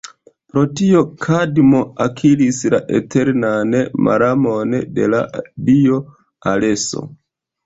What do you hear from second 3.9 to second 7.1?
malamon de la dio Areso.